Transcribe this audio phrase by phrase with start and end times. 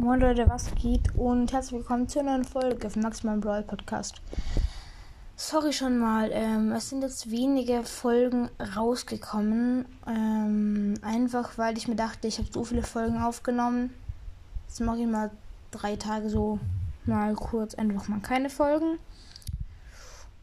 [0.00, 1.12] Moin Leute, was geht?
[1.16, 4.22] Und herzlich willkommen zur neuen Folge von Maximal Brawl Podcast.
[5.34, 9.86] Sorry schon mal, ähm, es sind jetzt wenige Folgen rausgekommen.
[10.06, 13.92] Ähm, einfach weil ich mir dachte, ich habe so viele Folgen aufgenommen.
[14.68, 15.32] Jetzt mache ich mal
[15.72, 16.60] drei Tage so
[17.04, 19.00] mal kurz einfach mal keine Folgen.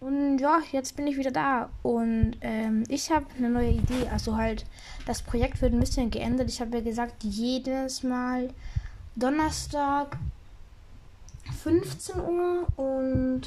[0.00, 1.68] Und ja, jetzt bin ich wieder da.
[1.82, 4.08] Und ähm, ich habe eine neue Idee.
[4.10, 4.64] Also halt,
[5.04, 6.48] das Projekt wird ein bisschen geändert.
[6.48, 8.48] Ich habe ja gesagt, jedes Mal
[9.14, 10.16] Donnerstag
[11.62, 13.42] 15 Uhr und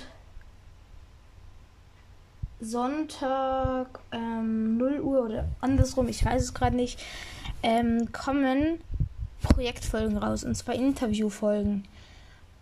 [2.62, 7.00] Sonntag ähm, 0 Uhr oder andersrum, ich weiß es gerade nicht,
[7.64, 8.80] ähm, kommen
[9.42, 11.88] Projektfolgen raus und zwar Interviewfolgen.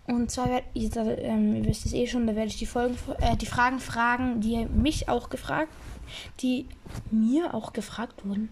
[0.07, 2.97] Und zwar werde ich, ähm, ihr wisst es eh schon, da werde ich die Folgen,
[3.19, 5.71] äh, die Fragen fragen, die mich auch gefragt,
[6.39, 6.67] die
[7.11, 8.49] mir auch gefragt wurden.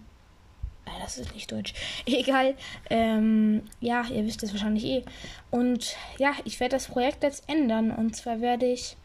[0.86, 1.74] Äh, das ist nicht Deutsch.
[2.06, 2.54] Egal.
[2.90, 5.04] Ähm, ja, ihr wisst es wahrscheinlich eh.
[5.50, 7.90] Und ja, ich werde das Projekt jetzt ändern.
[7.90, 8.96] Und zwar werde ich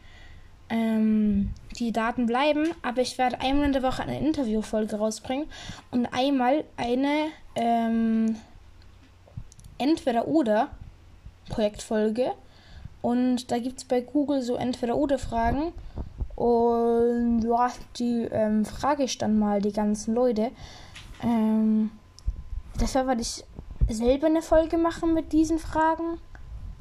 [0.70, 5.46] ähm, die Daten bleiben, aber ich werde einmal in der Woche eine Interviewfolge rausbringen
[5.90, 8.36] und einmal eine ähm,
[9.78, 10.68] Entweder-Oder
[11.48, 12.32] Projektfolge.
[13.00, 15.72] Und da gibt es bei Google so Entweder-Oder-Fragen.
[16.34, 20.50] Und ja, die ähm, frage ich dann mal die ganzen Leute.
[21.22, 21.90] Ähm,
[22.78, 23.44] dafür werde ich
[23.88, 26.18] selber eine Folge machen mit diesen Fragen.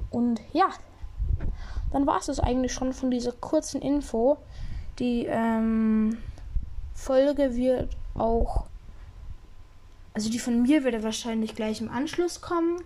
[0.10, 0.70] Und ja,
[1.92, 4.38] dann war es das eigentlich schon von dieser kurzen Info.
[5.00, 6.18] Die ähm,
[6.94, 8.66] Folge wird auch,
[10.14, 12.82] also die von mir wird wahrscheinlich gleich im Anschluss kommen.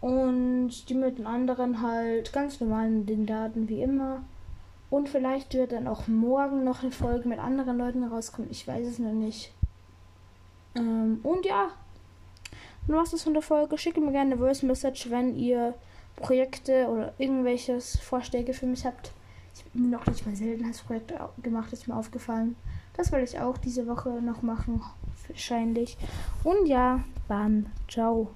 [0.00, 4.22] Und die mit den anderen halt ganz normal in den Daten wie immer.
[4.88, 8.50] Und vielleicht wird dann auch morgen noch eine Folge mit anderen Leuten rauskommen.
[8.50, 9.52] Ich weiß es noch nicht.
[10.74, 11.70] Ähm, und ja,
[12.86, 13.78] dann war es von der Folge.
[13.78, 15.74] Schickt mir gerne eine Voice Message, wenn ihr
[16.16, 19.12] Projekte oder irgendwelches Vorschläge für mich habt.
[19.54, 22.56] Ich habe noch nicht mal Seltenheitsprojekte gemacht, ist mir aufgefallen.
[22.96, 24.82] Das werde ich auch diese Woche noch machen,
[25.28, 25.96] wahrscheinlich.
[26.44, 28.30] Und ja, dann ciao.